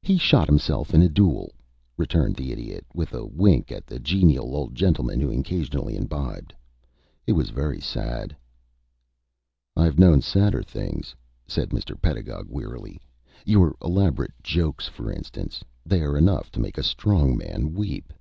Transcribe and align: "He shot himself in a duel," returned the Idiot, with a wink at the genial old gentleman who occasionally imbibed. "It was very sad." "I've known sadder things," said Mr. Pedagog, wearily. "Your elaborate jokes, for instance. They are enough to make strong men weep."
"He 0.00 0.16
shot 0.16 0.46
himself 0.46 0.94
in 0.94 1.02
a 1.02 1.08
duel," 1.08 1.52
returned 1.96 2.36
the 2.36 2.52
Idiot, 2.52 2.86
with 2.94 3.12
a 3.12 3.26
wink 3.26 3.72
at 3.72 3.84
the 3.84 3.98
genial 3.98 4.54
old 4.54 4.76
gentleman 4.76 5.18
who 5.18 5.36
occasionally 5.36 5.96
imbibed. 5.96 6.54
"It 7.26 7.32
was 7.32 7.50
very 7.50 7.80
sad." 7.80 8.36
"I've 9.76 9.98
known 9.98 10.22
sadder 10.22 10.62
things," 10.62 11.16
said 11.48 11.70
Mr. 11.70 12.00
Pedagog, 12.00 12.46
wearily. 12.48 13.00
"Your 13.44 13.74
elaborate 13.82 14.40
jokes, 14.40 14.86
for 14.86 15.10
instance. 15.10 15.64
They 15.84 16.00
are 16.02 16.16
enough 16.16 16.52
to 16.52 16.60
make 16.60 16.80
strong 16.84 17.36
men 17.36 17.74
weep." 17.74 18.12